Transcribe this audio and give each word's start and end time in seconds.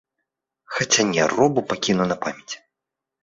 Хаця 0.77 1.03
не, 1.09 1.27
робу 1.33 1.63
пакіну 1.73 2.03
на 2.13 2.17
памяць. 2.27 2.53